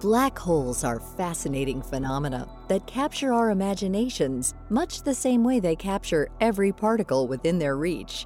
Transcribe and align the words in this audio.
Black 0.00 0.38
holes 0.38 0.84
are 0.84 1.00
fascinating 1.00 1.82
phenomena 1.82 2.48
that 2.68 2.86
capture 2.86 3.32
our 3.32 3.50
imaginations 3.50 4.54
much 4.70 5.02
the 5.02 5.12
same 5.12 5.42
way 5.42 5.58
they 5.58 5.74
capture 5.74 6.28
every 6.40 6.70
particle 6.70 7.26
within 7.26 7.58
their 7.58 7.76
reach. 7.76 8.24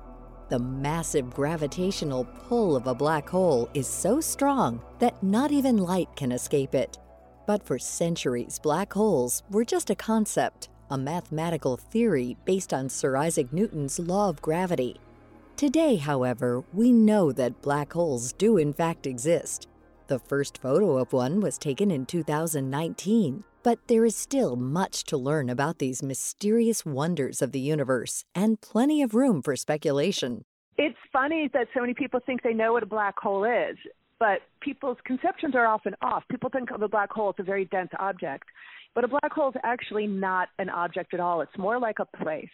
The 0.50 0.58
massive 0.58 1.30
gravitational 1.30 2.26
pull 2.26 2.76
of 2.76 2.86
a 2.86 2.94
black 2.94 3.26
hole 3.26 3.70
is 3.72 3.86
so 3.86 4.20
strong 4.20 4.82
that 4.98 5.22
not 5.22 5.50
even 5.50 5.78
light 5.78 6.14
can 6.14 6.30
escape 6.30 6.74
it. 6.74 6.98
But 7.46 7.64
for 7.64 7.78
centuries, 7.78 8.58
black 8.58 8.92
holes 8.92 9.42
were 9.50 9.64
just 9.64 9.88
a 9.88 9.94
concept, 9.94 10.68
a 10.90 10.98
mathematical 10.98 11.78
theory 11.78 12.36
based 12.44 12.74
on 12.74 12.90
Sir 12.90 13.16
Isaac 13.16 13.50
Newton's 13.50 13.98
law 13.98 14.28
of 14.28 14.42
gravity. 14.42 15.00
Today, 15.56 15.96
however, 15.96 16.64
we 16.74 16.92
know 16.92 17.32
that 17.32 17.62
black 17.62 17.94
holes 17.94 18.34
do 18.34 18.58
in 18.58 18.74
fact 18.74 19.06
exist. 19.06 19.68
The 20.12 20.18
first 20.18 20.58
photo 20.58 20.98
of 20.98 21.14
one 21.14 21.40
was 21.40 21.56
taken 21.56 21.90
in 21.90 22.04
2019, 22.04 23.44
but 23.62 23.78
there 23.86 24.04
is 24.04 24.14
still 24.14 24.56
much 24.56 25.04
to 25.04 25.16
learn 25.16 25.48
about 25.48 25.78
these 25.78 26.02
mysterious 26.02 26.84
wonders 26.84 27.40
of 27.40 27.52
the 27.52 27.60
universe 27.60 28.26
and 28.34 28.60
plenty 28.60 29.00
of 29.00 29.14
room 29.14 29.40
for 29.40 29.56
speculation. 29.56 30.44
It's 30.76 30.98
funny 31.10 31.48
that 31.54 31.68
so 31.72 31.80
many 31.80 31.94
people 31.94 32.20
think 32.26 32.42
they 32.42 32.52
know 32.52 32.74
what 32.74 32.82
a 32.82 32.86
black 32.94 33.18
hole 33.18 33.44
is, 33.44 33.78
but 34.18 34.40
people's 34.60 34.98
conceptions 35.06 35.54
are 35.54 35.66
often 35.66 35.94
off. 36.02 36.24
People 36.30 36.50
think 36.50 36.70
of 36.72 36.82
a 36.82 36.88
black 36.88 37.10
hole 37.10 37.30
as 37.30 37.36
a 37.38 37.42
very 37.42 37.64
dense 37.64 37.92
object, 37.98 38.44
but 38.94 39.04
a 39.04 39.08
black 39.08 39.32
hole 39.32 39.48
is 39.48 39.56
actually 39.64 40.06
not 40.06 40.50
an 40.58 40.68
object 40.68 41.14
at 41.14 41.20
all. 41.20 41.40
It's 41.40 41.56
more 41.56 41.78
like 41.78 42.00
a 42.00 42.16
place. 42.22 42.50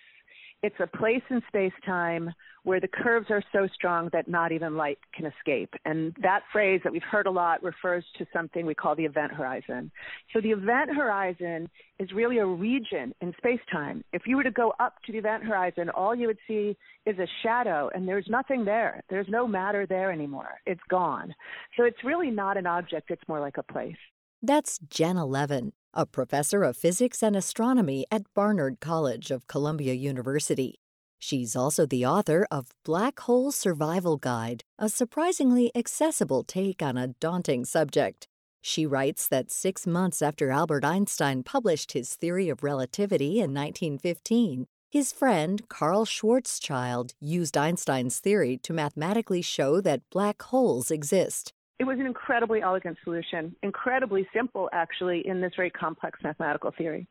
It's 0.62 0.76
a 0.80 0.86
place 0.86 1.22
in 1.30 1.40
space 1.48 1.72
time 1.86 2.32
where 2.64 2.80
the 2.80 2.88
curves 2.88 3.28
are 3.30 3.42
so 3.52 3.68
strong 3.72 4.10
that 4.12 4.28
not 4.28 4.50
even 4.50 4.76
light 4.76 4.98
can 5.14 5.26
escape. 5.26 5.72
And 5.84 6.14
that 6.20 6.42
phrase 6.52 6.80
that 6.82 6.92
we've 6.92 7.02
heard 7.02 7.26
a 7.26 7.30
lot 7.30 7.62
refers 7.62 8.04
to 8.18 8.26
something 8.32 8.66
we 8.66 8.74
call 8.74 8.96
the 8.96 9.04
event 9.04 9.32
horizon. 9.32 9.90
So 10.32 10.40
the 10.40 10.50
event 10.50 10.94
horizon 10.94 11.70
is 12.00 12.10
really 12.12 12.38
a 12.38 12.46
region 12.46 13.14
in 13.20 13.32
space 13.38 13.60
time. 13.70 14.02
If 14.12 14.22
you 14.26 14.36
were 14.36 14.42
to 14.42 14.50
go 14.50 14.74
up 14.80 14.94
to 15.06 15.12
the 15.12 15.18
event 15.18 15.44
horizon, 15.44 15.90
all 15.90 16.14
you 16.14 16.26
would 16.26 16.38
see 16.48 16.76
is 17.06 17.18
a 17.18 17.26
shadow 17.42 17.88
and 17.94 18.06
there's 18.08 18.26
nothing 18.28 18.64
there. 18.64 19.02
There's 19.08 19.28
no 19.28 19.46
matter 19.46 19.86
there 19.86 20.10
anymore. 20.10 20.58
It's 20.66 20.80
gone. 20.90 21.34
So 21.76 21.84
it's 21.84 22.02
really 22.04 22.30
not 22.30 22.56
an 22.56 22.66
object, 22.66 23.10
it's 23.10 23.26
more 23.28 23.40
like 23.40 23.58
a 23.58 23.72
place. 23.72 23.96
That's 24.42 24.78
Janna 24.80 25.28
Levin 25.28 25.72
a 25.94 26.06
professor 26.06 26.62
of 26.62 26.76
physics 26.76 27.22
and 27.22 27.34
astronomy 27.34 28.06
at 28.10 28.32
Barnard 28.34 28.80
College 28.80 29.30
of 29.30 29.46
Columbia 29.46 29.94
University. 29.94 30.80
She's 31.18 31.56
also 31.56 31.86
the 31.86 32.06
author 32.06 32.46
of 32.50 32.68
Black 32.84 33.18
Hole 33.20 33.50
Survival 33.50 34.16
Guide, 34.16 34.62
a 34.78 34.88
surprisingly 34.88 35.70
accessible 35.74 36.44
take 36.44 36.82
on 36.82 36.96
a 36.96 37.08
daunting 37.20 37.64
subject. 37.64 38.28
She 38.60 38.86
writes 38.86 39.26
that 39.28 39.50
six 39.50 39.86
months 39.86 40.22
after 40.22 40.50
Albert 40.50 40.84
Einstein 40.84 41.42
published 41.42 41.92
his 41.92 42.14
theory 42.14 42.48
of 42.48 42.62
relativity 42.62 43.40
in 43.40 43.54
1915, 43.54 44.66
his 44.90 45.12
friend 45.12 45.68
Karl 45.68 46.06
Schwarzschild 46.06 47.12
used 47.20 47.56
Einstein's 47.56 48.20
theory 48.20 48.56
to 48.62 48.72
mathematically 48.72 49.42
show 49.42 49.80
that 49.82 50.08
black 50.10 50.40
holes 50.42 50.90
exist. 50.90 51.52
It 51.78 51.84
was 51.84 51.98
an 52.00 52.06
incredibly 52.06 52.60
elegant 52.60 52.98
solution, 53.04 53.54
incredibly 53.62 54.26
simple, 54.34 54.68
actually, 54.72 55.26
in 55.26 55.40
this 55.40 55.52
very 55.54 55.70
complex 55.70 56.18
mathematical 56.22 56.72
theory. 56.76 57.06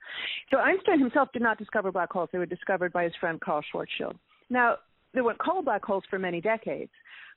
So 0.52 0.58
Einstein 0.58 1.00
himself 1.00 1.30
did 1.32 1.42
not 1.42 1.58
discover 1.58 1.92
black 1.92 2.12
holes. 2.12 2.30
They 2.34 2.38
were 2.38 2.46
discovered 2.46 2.92
by 2.92 3.06
his 3.06 3.14
friend 3.20 3.40
Karl 3.40 3.62
Schwarzschild. 3.74 4.16
Now, 4.50 4.76
they 5.14 5.22
weren't 5.22 5.40
called 5.40 5.66
black 5.66 5.86
holes 5.86 6.04
for 6.10 6.20
many 6.20 6.42
decades. 6.42 6.92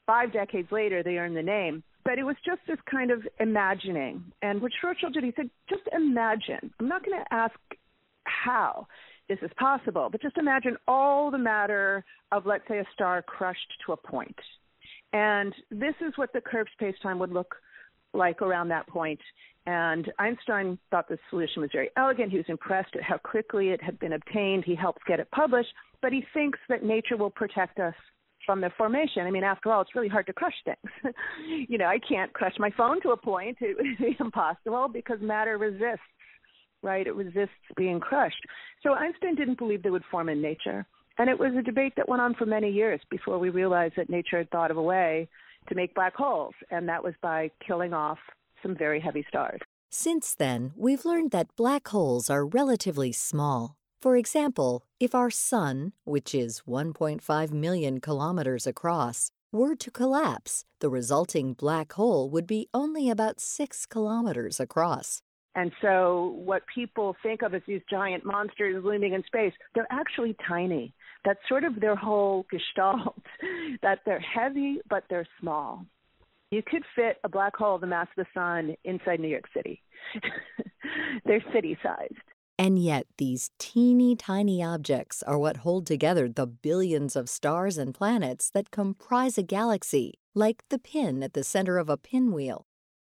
Five 0.06 0.32
decades 0.32 0.72
later, 0.72 1.04
they 1.04 1.18
earned 1.18 1.36
the 1.36 1.42
name. 1.42 1.84
But 2.04 2.18
it 2.18 2.24
was 2.24 2.36
just 2.44 2.62
this 2.66 2.78
kind 2.90 3.12
of 3.12 3.22
imagining. 3.38 4.24
And 4.42 4.60
what 4.60 4.72
Schwarzschild 4.82 5.12
did, 5.12 5.22
he 5.22 5.32
said, 5.36 5.50
just 5.68 5.82
imagine. 5.92 6.72
I'm 6.80 6.88
not 6.88 7.04
going 7.04 7.18
to 7.18 7.34
ask 7.34 7.54
how 8.24 8.88
this 9.28 9.38
is 9.42 9.50
possible, 9.56 10.08
but 10.10 10.20
just 10.20 10.36
imagine 10.36 10.76
all 10.88 11.30
the 11.30 11.38
matter 11.38 12.04
of, 12.32 12.46
let's 12.46 12.66
say, 12.66 12.78
a 12.78 12.84
star 12.92 13.22
crushed 13.22 13.72
to 13.86 13.92
a 13.92 13.96
point 13.96 14.36
and 15.12 15.54
this 15.70 15.94
is 16.06 16.12
what 16.16 16.32
the 16.32 16.40
curved 16.40 16.70
space-time 16.74 17.18
would 17.18 17.32
look 17.32 17.56
like 18.12 18.42
around 18.42 18.68
that 18.68 18.86
point. 18.88 19.20
And 19.66 20.10
Einstein 20.18 20.78
thought 20.90 21.08
the 21.08 21.18
solution 21.28 21.62
was 21.62 21.70
very 21.72 21.90
elegant. 21.96 22.30
He 22.30 22.38
was 22.38 22.46
impressed 22.48 22.96
at 22.96 23.02
how 23.02 23.18
quickly 23.18 23.68
it 23.68 23.82
had 23.82 23.98
been 23.98 24.14
obtained. 24.14 24.64
He 24.64 24.74
helped 24.74 25.04
get 25.06 25.20
it 25.20 25.30
published, 25.30 25.68
but 26.00 26.12
he 26.12 26.24
thinks 26.32 26.58
that 26.68 26.82
nature 26.82 27.16
will 27.16 27.30
protect 27.30 27.78
us 27.78 27.94
from 28.46 28.60
the 28.60 28.70
formation. 28.76 29.26
I 29.26 29.30
mean, 29.30 29.44
after 29.44 29.70
all, 29.70 29.82
it's 29.82 29.94
really 29.94 30.08
hard 30.08 30.26
to 30.26 30.32
crush 30.32 30.54
things. 30.64 31.14
you 31.68 31.78
know, 31.78 31.86
I 31.86 31.98
can't 31.98 32.32
crush 32.32 32.54
my 32.58 32.70
phone 32.76 33.00
to 33.02 33.10
a 33.10 33.16
point. 33.16 33.58
It 33.60 33.76
would 33.76 33.98
be 33.98 34.16
impossible 34.20 34.88
because 34.88 35.18
matter 35.20 35.58
resists, 35.58 36.00
right? 36.82 37.06
It 37.06 37.14
resists 37.14 37.50
being 37.76 38.00
crushed. 38.00 38.42
So 38.82 38.94
Einstein 38.94 39.34
didn't 39.34 39.58
believe 39.58 39.82
they 39.82 39.90
would 39.90 40.04
form 40.10 40.30
in 40.30 40.40
nature. 40.40 40.86
And 41.20 41.28
it 41.28 41.38
was 41.38 41.52
a 41.54 41.60
debate 41.60 41.92
that 41.98 42.08
went 42.08 42.22
on 42.22 42.32
for 42.32 42.46
many 42.46 42.70
years 42.70 42.98
before 43.10 43.38
we 43.38 43.50
realized 43.50 43.96
that 43.96 44.08
nature 44.08 44.38
had 44.38 44.50
thought 44.50 44.70
of 44.70 44.78
a 44.78 44.82
way 44.82 45.28
to 45.68 45.74
make 45.74 45.94
black 45.94 46.14
holes, 46.14 46.54
and 46.70 46.88
that 46.88 47.04
was 47.04 47.12
by 47.20 47.50
killing 47.66 47.92
off 47.92 48.16
some 48.62 48.74
very 48.74 48.98
heavy 48.98 49.22
stars. 49.28 49.60
Since 49.90 50.34
then, 50.34 50.72
we've 50.74 51.04
learned 51.04 51.30
that 51.32 51.54
black 51.56 51.88
holes 51.88 52.30
are 52.30 52.46
relatively 52.46 53.12
small. 53.12 53.76
For 54.00 54.16
example, 54.16 54.82
if 54.98 55.14
our 55.14 55.28
sun, 55.28 55.92
which 56.04 56.34
is 56.34 56.62
1.5 56.66 57.50
million 57.52 58.00
kilometers 58.00 58.66
across, 58.66 59.30
were 59.52 59.74
to 59.74 59.90
collapse, 59.90 60.64
the 60.78 60.88
resulting 60.88 61.52
black 61.52 61.92
hole 61.92 62.30
would 62.30 62.46
be 62.46 62.70
only 62.72 63.10
about 63.10 63.42
6 63.42 63.84
kilometers 63.84 64.58
across. 64.58 65.20
And 65.54 65.72
so, 65.82 66.32
what 66.44 66.62
people 66.72 67.16
think 67.22 67.42
of 67.42 67.54
as 67.54 67.62
these 67.66 67.82
giant 67.90 68.24
monsters 68.24 68.82
looming 68.84 69.14
in 69.14 69.24
space, 69.24 69.52
they're 69.74 69.86
actually 69.90 70.36
tiny. 70.48 70.94
That's 71.24 71.40
sort 71.48 71.64
of 71.64 71.80
their 71.80 71.96
whole 71.96 72.46
gestalt, 72.50 73.22
that 73.82 74.00
they're 74.06 74.20
heavy, 74.20 74.80
but 74.88 75.04
they're 75.10 75.28
small. 75.40 75.84
You 76.50 76.62
could 76.66 76.82
fit 76.96 77.18
a 77.22 77.28
black 77.28 77.56
hole 77.56 77.78
the 77.78 77.86
mass 77.86 78.08
of 78.16 78.24
the 78.24 78.40
sun 78.40 78.74
inside 78.84 79.20
New 79.20 79.28
York 79.28 79.48
City. 79.54 79.82
they're 81.24 81.44
city 81.52 81.78
sized. 81.82 82.14
And 82.58 82.78
yet, 82.78 83.06
these 83.16 83.50
teeny 83.58 84.16
tiny 84.16 84.62
objects 84.62 85.22
are 85.22 85.38
what 85.38 85.58
hold 85.58 85.86
together 85.86 86.28
the 86.28 86.46
billions 86.46 87.16
of 87.16 87.30
stars 87.30 87.78
and 87.78 87.94
planets 87.94 88.50
that 88.50 88.70
comprise 88.70 89.38
a 89.38 89.42
galaxy, 89.42 90.18
like 90.34 90.64
the 90.68 90.78
pin 90.78 91.22
at 91.22 91.32
the 91.32 91.44
center 91.44 91.78
of 91.78 91.88
a 91.88 91.96
pinwheel. 91.96 92.66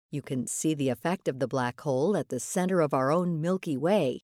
You 0.10 0.22
can 0.22 0.48
see 0.48 0.74
the 0.74 0.90
effect 0.90 1.28
of 1.28 1.40
the 1.40 1.48
black 1.48 1.82
hole 1.82 2.18
at 2.18 2.30
the 2.30 2.40
center 2.40 2.82
of 2.82 2.94
our 2.94 3.12
own 3.12 3.42
Milky 3.42 3.78
Way, 3.78 4.22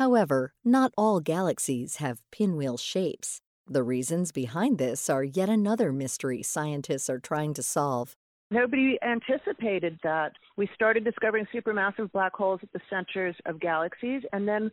However, 0.00 0.54
not 0.64 0.92
all 0.96 1.20
galaxies 1.20 1.96
have 1.96 2.22
pinwheel 2.32 2.78
shapes. 2.78 3.42
The 3.66 3.82
reasons 3.82 4.32
behind 4.32 4.78
this 4.78 5.10
are 5.10 5.22
yet 5.22 5.50
another 5.50 5.92
mystery 5.92 6.42
scientists 6.42 7.10
are 7.10 7.18
trying 7.18 7.52
to 7.52 7.62
solve. 7.62 8.16
Nobody 8.50 8.98
anticipated 9.02 9.98
that. 10.02 10.32
We 10.56 10.70
started 10.74 11.04
discovering 11.04 11.46
supermassive 11.54 12.10
black 12.12 12.34
holes 12.34 12.60
at 12.62 12.72
the 12.72 12.80
centers 12.88 13.36
of 13.44 13.60
galaxies, 13.60 14.22
and 14.32 14.48
then 14.48 14.70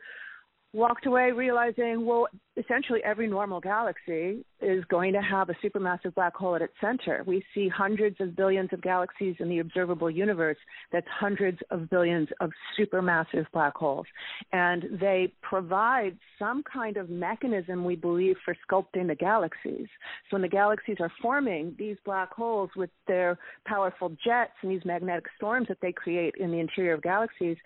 walked 0.73 1.05
away 1.05 1.31
realizing, 1.31 2.05
well, 2.05 2.27
essentially 2.57 2.99
every 3.03 3.27
normal 3.27 3.59
galaxy 3.59 4.43
is 4.61 4.83
going 4.85 5.13
to 5.13 5.21
have 5.21 5.49
a 5.49 5.53
supermassive 5.63 6.13
black 6.15 6.35
hole 6.35 6.55
at 6.55 6.61
its 6.61 6.73
center. 6.81 7.23
We 7.25 7.43
see 7.53 7.69
hundreds 7.69 8.19
of 8.19 8.35
billions 8.35 8.69
of 8.73 8.81
galaxies 8.81 9.35
in 9.39 9.49
the 9.49 9.59
observable 9.59 10.09
universe. 10.09 10.57
That's 10.91 11.07
hundreds 11.07 11.59
of 11.71 11.89
billions 11.89 12.27
of 12.41 12.51
supermassive 12.77 13.45
black 13.53 13.75
holes. 13.75 14.07
And 14.51 14.99
they 14.99 15.33
provide 15.41 16.17
some 16.37 16.63
kind 16.63 16.97
of 16.97 17.09
mechanism, 17.09 17.85
we 17.85 17.95
believe, 17.95 18.35
for 18.43 18.55
sculpting 18.69 19.07
the 19.07 19.15
galaxies. 19.15 19.87
So 20.29 20.35
when 20.35 20.41
the 20.41 20.47
galaxies 20.47 20.97
are 20.99 21.11
forming, 21.21 21.75
these 21.77 21.97
black 22.03 22.33
holes 22.33 22.71
with 22.75 22.89
their 23.07 23.37
powerful 23.65 24.09
jets 24.23 24.53
and 24.61 24.71
these 24.71 24.85
magnetic 24.85 25.25
storms 25.37 25.67
that 25.69 25.77
they 25.81 25.91
create 25.91 26.35
in 26.39 26.51
the 26.51 26.59
interior 26.59 26.93
of 26.93 27.01
galaxies 27.01 27.57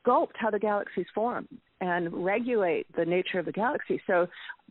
sculpt 0.00 0.32
how 0.34 0.50
the 0.50 0.58
galaxies 0.58 1.06
form 1.14 1.48
and 1.80 2.12
regulate 2.12 2.86
the 2.96 3.04
nature 3.04 3.38
of 3.38 3.46
the 3.46 3.52
galaxy. 3.52 4.00
So, 4.06 4.26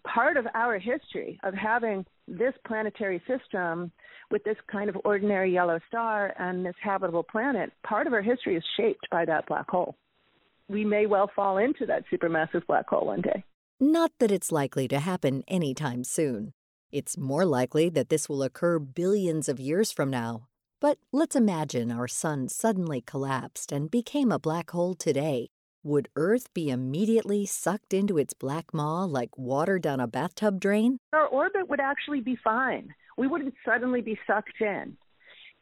part 0.05 0.37
of 0.37 0.45
our 0.53 0.77
history 0.77 1.39
of 1.43 1.53
having 1.53 2.05
this 2.27 2.53
planetary 2.67 3.21
system 3.27 3.91
with 4.31 4.43
this 4.43 4.57
kind 4.71 4.89
of 4.89 4.97
ordinary 5.03 5.51
yellow 5.51 5.79
star 5.87 6.33
and 6.37 6.65
this 6.65 6.75
habitable 6.81 7.23
planet, 7.23 7.71
part 7.83 8.07
of 8.07 8.13
our 8.13 8.21
history 8.21 8.55
is 8.55 8.63
shaped 8.77 9.07
by 9.11 9.25
that 9.25 9.47
black 9.47 9.69
hole. 9.69 9.95
We 10.67 10.83
may 10.83 11.05
well 11.05 11.29
fall 11.35 11.57
into 11.57 11.85
that 11.85 12.03
supermassive 12.11 12.65
black 12.67 12.87
hole 12.89 13.07
one 13.07 13.21
day. 13.21 13.43
Not 13.79 14.11
that 14.19 14.31
it's 14.31 14.51
likely 14.51 14.87
to 14.87 14.99
happen 14.99 15.43
anytime 15.47 16.03
soon. 16.03 16.53
It's 16.91 17.17
more 17.17 17.45
likely 17.45 17.89
that 17.89 18.09
this 18.09 18.29
will 18.29 18.41
occur 18.41 18.79
billions 18.79 19.49
of 19.49 19.59
years 19.59 19.91
from 19.91 20.09
now. 20.09 20.47
But 20.81 20.97
let's 21.11 21.35
imagine 21.35 21.91
our 21.91 22.07
sun 22.07 22.49
suddenly 22.49 23.01
collapsed 23.01 23.71
and 23.71 23.89
became 23.89 24.31
a 24.31 24.39
black 24.39 24.71
hole 24.71 24.93
today. 24.93 25.47
Would 25.83 26.09
Earth 26.15 26.53
be 26.53 26.69
immediately 26.69 27.45
sucked 27.45 27.93
into 27.93 28.17
its 28.17 28.33
black 28.33 28.73
maw 28.73 29.05
like 29.05 29.37
water 29.37 29.79
down 29.79 29.99
a 29.99 30.07
bathtub 30.07 30.59
drain? 30.59 30.97
Our 31.13 31.27
orbit 31.27 31.69
would 31.69 31.79
actually 31.79 32.21
be 32.21 32.35
fine. 32.43 32.93
We 33.17 33.27
wouldn't 33.27 33.53
suddenly 33.63 34.01
be 34.01 34.19
sucked 34.27 34.59
in. 34.59 34.97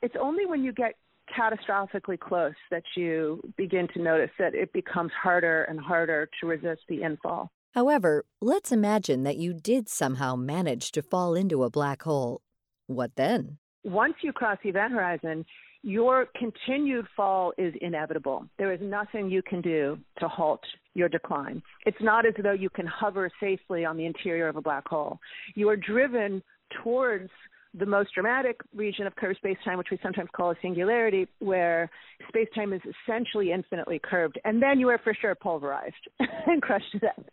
It's 0.01 0.15
only 0.19 0.45
when 0.45 0.63
you 0.63 0.71
get 0.71 0.95
catastrophically 1.37 2.19
close 2.19 2.55
that 2.71 2.83
you 2.95 3.41
begin 3.55 3.87
to 3.93 4.01
notice 4.01 4.31
that 4.39 4.55
it 4.55 4.73
becomes 4.73 5.11
harder 5.11 5.63
and 5.63 5.79
harder 5.79 6.29
to 6.39 6.47
resist 6.47 6.81
the 6.89 6.99
infall. 6.99 7.49
However, 7.73 8.25
let's 8.41 8.71
imagine 8.71 9.23
that 9.23 9.37
you 9.37 9.53
did 9.53 9.89
somehow 9.89 10.35
manage 10.35 10.91
to 10.93 11.01
fall 11.01 11.35
into 11.35 11.63
a 11.63 11.69
black 11.69 12.03
hole. 12.03 12.41
What 12.87 13.15
then? 13.15 13.57
Once 13.83 14.15
you 14.21 14.31
cross 14.31 14.57
the 14.63 14.69
event 14.69 14.93
horizon, 14.93 15.45
your 15.83 16.27
continued 16.37 17.05
fall 17.15 17.53
is 17.57 17.73
inevitable. 17.81 18.45
There 18.57 18.71
is 18.71 18.79
nothing 18.81 19.29
you 19.29 19.41
can 19.41 19.61
do 19.61 19.97
to 20.19 20.27
halt 20.27 20.61
your 20.93 21.09
decline. 21.09 21.61
It's 21.85 21.97
not 21.99 22.25
as 22.25 22.33
though 22.41 22.53
you 22.53 22.69
can 22.69 22.87
hover 22.87 23.29
safely 23.39 23.83
on 23.83 23.97
the 23.97 24.05
interior 24.05 24.47
of 24.47 24.55
a 24.55 24.61
black 24.61 24.87
hole. 24.87 25.19
You 25.55 25.67
are 25.69 25.75
driven 25.75 26.41
towards 26.83 27.29
the 27.77 27.85
most 27.85 28.13
dramatic 28.13 28.61
region 28.75 29.07
of 29.07 29.15
curved 29.15 29.39
spacetime, 29.43 29.77
which 29.77 29.87
we 29.91 29.99
sometimes 30.03 30.29
call 30.35 30.51
a 30.51 30.55
singularity, 30.61 31.27
where 31.39 31.89
spacetime 32.33 32.73
is 32.73 32.81
essentially 33.05 33.51
infinitely 33.51 33.99
curved, 34.01 34.39
and 34.45 34.61
then 34.61 34.79
you 34.79 34.89
are 34.89 34.99
for 35.03 35.13
sure 35.19 35.35
pulverized 35.35 35.93
and 36.19 36.61
crushed 36.61 36.91
to 36.91 36.99
death 36.99 37.23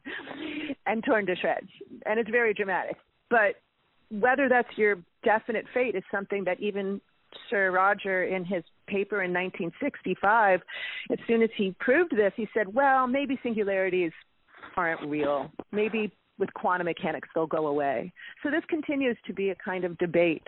and 0.87 1.05
torn 1.05 1.27
to 1.27 1.37
shreds. 1.37 1.69
And 2.07 2.19
it's 2.19 2.31
very 2.31 2.55
dramatic. 2.55 2.97
But 3.29 3.57
whether 4.11 4.49
that's 4.49 4.77
your 4.77 4.97
definite 5.25 5.67
fate 5.73 5.95
is 5.95 6.03
something 6.11 6.45
that 6.45 6.61
even 6.61 7.01
Sir 7.49 7.71
Roger, 7.71 8.25
in 8.25 8.45
his 8.45 8.65
paper 8.87 9.23
in 9.23 9.33
1965, 9.33 10.61
as 11.13 11.19
soon 11.27 11.43
as 11.43 11.51
he 11.57 11.75
proved 11.79 12.17
this, 12.17 12.33
he 12.37 12.49
said, 12.53 12.75
well, 12.75 13.07
maybe 13.07 13.39
singularities 13.43 14.13
aren't 14.77 15.09
real. 15.09 15.51
Maybe 15.73 16.13
with 16.39 16.53
quantum 16.55 16.87
mechanics 16.87 17.29
they'll 17.35 17.47
go 17.47 17.67
away. 17.67 18.13
So 18.43 18.51
this 18.51 18.65
continues 18.69 19.17
to 19.27 19.33
be 19.33 19.51
a 19.51 19.55
kind 19.55 19.85
of 19.85 19.97
debate 19.99 20.47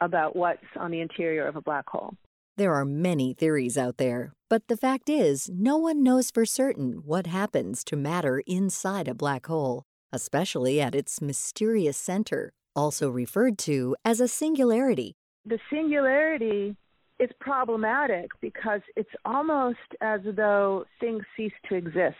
about 0.00 0.34
what's 0.34 0.64
on 0.76 0.90
the 0.90 1.00
interior 1.00 1.46
of 1.46 1.56
a 1.56 1.62
black 1.62 1.88
hole. 1.88 2.14
There 2.56 2.74
are 2.74 2.84
many 2.84 3.32
theories 3.32 3.78
out 3.78 3.96
there, 3.96 4.34
but 4.50 4.68
the 4.68 4.76
fact 4.76 5.08
is, 5.08 5.48
no 5.52 5.78
one 5.78 6.02
knows 6.02 6.30
for 6.30 6.44
certain 6.44 7.02
what 7.06 7.26
happens 7.26 7.84
to 7.84 7.96
matter 7.96 8.42
inside 8.46 9.08
a 9.08 9.14
black 9.14 9.46
hole, 9.46 9.84
especially 10.12 10.80
at 10.80 10.94
its 10.94 11.22
mysterious 11.22 11.96
center, 11.96 12.52
also 12.80 13.10
referred 13.10 13.58
to 13.58 13.94
as 14.04 14.20
a 14.20 14.28
singularity. 14.28 15.14
The 15.44 15.58
singularity 15.70 16.76
is 17.18 17.30
problematic 17.38 18.30
because 18.40 18.80
it's 18.96 19.10
almost 19.26 19.78
as 20.00 20.20
though 20.24 20.86
things 20.98 21.22
cease 21.36 21.52
to 21.68 21.74
exist 21.74 22.16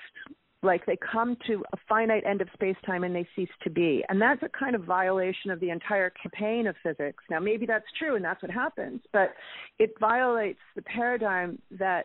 like 0.62 0.84
they 0.84 0.98
come 1.10 1.38
to 1.46 1.64
a 1.72 1.76
finite 1.88 2.22
end 2.26 2.42
of 2.42 2.48
space-time 2.52 3.02
and 3.02 3.16
they 3.16 3.26
cease 3.34 3.48
to 3.62 3.70
be. 3.70 4.04
And 4.10 4.20
that's 4.20 4.42
a 4.42 4.48
kind 4.50 4.74
of 4.74 4.84
violation 4.84 5.50
of 5.50 5.58
the 5.58 5.70
entire 5.70 6.10
campaign 6.10 6.66
of 6.66 6.76
physics. 6.82 7.24
Now, 7.30 7.40
maybe 7.40 7.64
that's 7.64 7.86
true 7.98 8.16
and 8.16 8.22
that's 8.22 8.42
what 8.42 8.50
happens, 8.50 9.00
but 9.10 9.32
it 9.78 9.94
violates 9.98 10.60
the 10.76 10.82
paradigm 10.82 11.58
that 11.78 12.04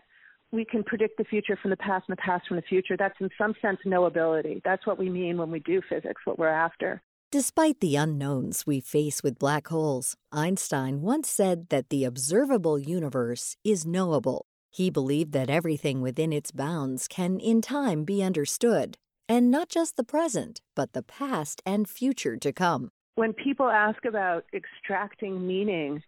we 0.53 0.63
can 0.63 0.83
predict 0.85 1.17
the 1.17 1.25
future 1.25 1.57
from 1.61 1.71
the 1.71 1.77
past 1.77 2.05
and 2.07 2.17
the 2.17 2.21
past 2.21 2.47
from 2.47 2.55
the 2.55 2.63
future. 2.63 2.95
That's 2.95 3.19
in 3.19 3.29
some 3.37 3.55
sense 3.61 3.79
knowability. 3.85 4.61
That's 4.63 4.87
what 4.87 4.97
we 4.97 5.09
mean 5.09 5.37
when 5.37 5.51
we 5.51 5.59
do 5.59 5.81
physics, 5.89 6.21
what 6.23 6.39
we're 6.39 6.47
after. 6.47 7.01
Despite 7.31 7.79
the 7.79 7.95
unknowns 7.95 8.65
we 8.65 8.79
face 8.79 9.23
with 9.23 9.39
black 9.39 9.67
holes, 9.67 10.15
Einstein 10.31 11.01
once 11.01 11.29
said 11.29 11.69
that 11.69 11.89
the 11.89 12.05
observable 12.05 12.79
universe 12.79 13.57
is 13.63 13.85
knowable. 13.85 14.45
He 14.71 14.89
believed 14.89 15.31
that 15.33 15.49
everything 15.49 16.01
within 16.01 16.31
its 16.31 16.51
bounds 16.51 17.07
can 17.07 17.39
in 17.39 17.61
time 17.61 18.03
be 18.03 18.21
understood, 18.23 18.95
and 19.27 19.49
not 19.49 19.69
just 19.69 19.97
the 19.97 20.03
present, 20.03 20.61
but 20.75 20.93
the 20.93 21.03
past 21.03 21.61
and 21.65 21.89
future 21.89 22.37
to 22.37 22.53
come. 22.53 22.91
When 23.15 23.33
people 23.33 23.69
ask 23.69 24.05
about 24.05 24.45
extracting 24.53 25.45
meaning 25.47 26.03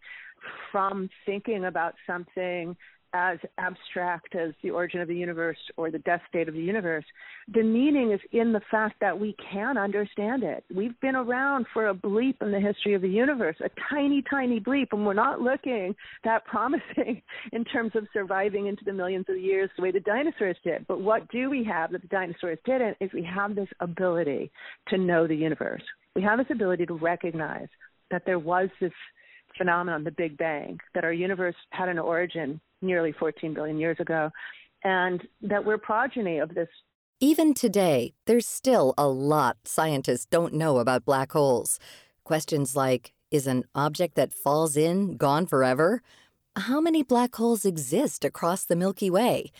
from 0.71 1.09
thinking 1.25 1.65
about 1.65 1.95
something 2.05 2.77
as 3.13 3.37
abstract 3.57 4.35
as 4.35 4.53
the 4.61 4.69
origin 4.69 5.01
of 5.01 5.07
the 5.07 5.15
universe 5.15 5.57
or 5.77 5.91
the 5.91 5.99
death 5.99 6.21
state 6.29 6.47
of 6.47 6.53
the 6.53 6.61
universe. 6.61 7.05
The 7.53 7.63
meaning 7.63 8.11
is 8.11 8.19
in 8.31 8.51
the 8.51 8.61
fact 8.69 8.95
that 9.01 9.17
we 9.19 9.35
can 9.51 9.77
understand 9.77 10.43
it. 10.43 10.63
We've 10.73 10.99
been 10.99 11.15
around 11.15 11.65
for 11.73 11.89
a 11.89 11.93
bleep 11.93 12.41
in 12.41 12.51
the 12.51 12.59
history 12.59 12.93
of 12.93 13.01
the 13.01 13.09
universe, 13.09 13.55
a 13.63 13.69
tiny, 13.89 14.23
tiny 14.29 14.59
bleep, 14.59 14.87
and 14.91 15.05
we're 15.05 15.13
not 15.13 15.41
looking 15.41 15.95
that 16.23 16.45
promising 16.57 17.21
in 17.51 17.63
terms 17.65 17.91
of 17.95 18.07
surviving 18.13 18.67
into 18.67 18.83
the 18.85 18.93
millions 18.93 19.25
of 19.29 19.37
years 19.37 19.69
the 19.77 19.83
way 19.83 19.91
the 19.91 19.99
dinosaurs 20.01 20.57
did. 20.63 20.85
But 20.87 21.01
what 21.01 21.29
do 21.29 21.49
we 21.49 21.63
have 21.63 21.91
that 21.91 22.01
the 22.01 22.07
dinosaurs 22.07 22.59
didn't 22.65 22.97
is 22.99 23.09
we 23.13 23.23
have 23.23 23.55
this 23.55 23.69
ability 23.79 24.51
to 24.89 24.97
know 24.97 25.27
the 25.27 25.35
universe. 25.35 25.83
We 26.15 26.21
have 26.23 26.37
this 26.37 26.47
ability 26.49 26.85
to 26.87 26.95
recognize 26.95 27.67
that 28.11 28.23
there 28.25 28.39
was 28.39 28.69
this 28.79 28.91
phenomenon, 29.57 30.03
the 30.03 30.11
Big 30.11 30.37
Bang, 30.37 30.79
that 30.93 31.03
our 31.03 31.13
universe 31.13 31.55
had 31.71 31.89
an 31.89 31.99
origin 31.99 32.59
nearly 32.81 33.11
14 33.11 33.53
billion 33.53 33.77
years 33.77 33.97
ago, 33.99 34.29
and 34.83 35.27
that 35.41 35.65
we're 35.65 35.77
progeny 35.77 36.37
of 36.39 36.53
this. 36.53 36.67
Even 37.19 37.53
today, 37.53 38.13
there's 38.25 38.47
still 38.47 38.93
a 38.97 39.07
lot 39.07 39.57
scientists 39.65 40.27
don't 40.27 40.53
know 40.53 40.77
about 40.77 41.05
black 41.05 41.31
holes. 41.31 41.79
Questions 42.23 42.75
like 42.75 43.13
Is 43.31 43.47
an 43.47 43.63
object 43.73 44.15
that 44.15 44.33
falls 44.33 44.77
in 44.77 45.17
gone 45.17 45.47
forever? 45.47 46.01
How 46.55 46.79
many 46.79 47.03
black 47.03 47.35
holes 47.35 47.65
exist 47.65 48.23
across 48.23 48.65
the 48.65 48.75
Milky 48.75 49.09
Way? 49.09 49.51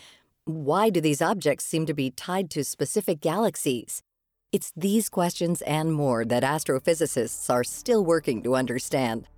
Why 0.44 0.88
do 0.88 1.00
these 1.00 1.20
objects 1.20 1.64
seem 1.64 1.84
to 1.86 1.94
be 1.94 2.10
tied 2.10 2.50
to 2.50 2.64
specific 2.64 3.20
galaxies? 3.20 4.02
It's 4.50 4.72
these 4.74 5.08
questions 5.08 5.60
and 5.62 5.92
more 5.92 6.24
that 6.24 6.42
astrophysicists 6.42 7.50
are 7.50 7.62
still 7.62 8.04
working 8.04 8.42
to 8.44 8.56
understand. 8.56 9.28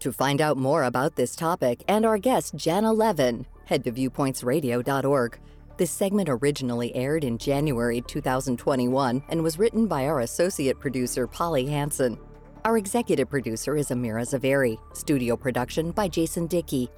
To 0.00 0.12
find 0.12 0.40
out 0.40 0.56
more 0.56 0.84
about 0.84 1.16
this 1.16 1.36
topic 1.36 1.84
and 1.86 2.06
our 2.06 2.16
guest, 2.16 2.56
Janna 2.56 2.96
Levin, 2.96 3.44
head 3.66 3.84
to 3.84 3.92
viewpointsradio.org. 3.92 5.38
This 5.76 5.90
segment 5.90 6.30
originally 6.30 6.94
aired 6.94 7.22
in 7.22 7.36
January 7.36 8.00
2021 8.00 9.22
and 9.28 9.42
was 9.42 9.58
written 9.58 9.86
by 9.86 10.06
our 10.06 10.20
associate 10.20 10.80
producer, 10.80 11.26
Polly 11.26 11.66
Hanson. 11.66 12.18
Our 12.64 12.78
executive 12.78 13.28
producer 13.28 13.76
is 13.76 13.90
Amira 13.90 14.22
Zaveri. 14.22 14.78
Studio 14.96 15.36
production 15.36 15.90
by 15.90 16.08
Jason 16.08 16.46
Dickey. 16.46 16.88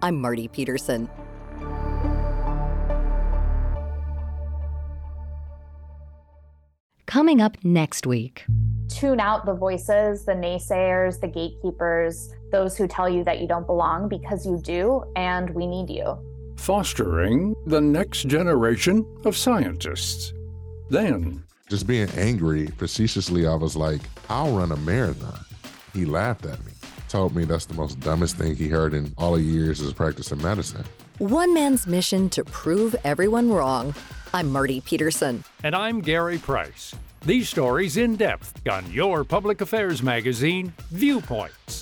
I'm 0.00 0.20
Marty 0.20 0.46
Peterson. 0.46 1.10
Coming 7.06 7.40
up 7.40 7.56
next 7.64 8.06
week. 8.06 8.44
Tune 8.88 9.18
out 9.18 9.46
the 9.46 9.54
voices, 9.54 10.24
the 10.24 10.32
naysayers, 10.32 11.20
the 11.20 11.28
gatekeepers, 11.28 12.32
those 12.52 12.76
who 12.76 12.86
tell 12.86 13.08
you 13.08 13.24
that 13.24 13.40
you 13.40 13.48
don't 13.48 13.66
belong 13.66 14.08
because 14.08 14.46
you 14.46 14.58
do, 14.58 15.02
and 15.16 15.50
we 15.50 15.66
need 15.66 15.90
you. 15.90 16.16
Fostering 16.56 17.56
the 17.66 17.80
next 17.80 18.28
generation 18.28 19.04
of 19.24 19.36
scientists. 19.36 20.32
Then, 20.90 21.42
just 21.68 21.86
being 21.86 22.08
angry 22.10 22.66
facetiously, 22.66 23.46
I 23.46 23.54
was 23.54 23.74
like, 23.74 24.02
I'll 24.28 24.56
run 24.56 24.70
a 24.70 24.76
marathon. 24.76 25.40
He 25.92 26.04
laughed 26.04 26.46
at 26.46 26.64
me, 26.64 26.72
told 27.08 27.34
me 27.34 27.44
that's 27.44 27.66
the 27.66 27.74
most 27.74 27.98
dumbest 27.98 28.36
thing 28.36 28.54
he 28.54 28.68
heard 28.68 28.94
in 28.94 29.12
all 29.18 29.32
the 29.32 29.42
years 29.42 29.80
of 29.80 29.96
practicing 29.96 30.40
medicine. 30.40 30.84
One 31.18 31.52
man's 31.54 31.86
mission 31.86 32.28
to 32.30 32.44
prove 32.44 32.94
everyone 33.04 33.50
wrong. 33.50 33.94
I'm 34.34 34.50
Marty 34.50 34.80
Peterson. 34.80 35.44
And 35.62 35.74
I'm 35.74 36.00
Gary 36.00 36.38
Price. 36.38 36.94
These 37.24 37.48
stories 37.48 37.96
in 37.96 38.16
depth 38.16 38.66
on 38.68 38.90
your 38.90 39.22
public 39.22 39.60
affairs 39.60 40.02
magazine, 40.02 40.72
Viewpoints. 40.90 41.81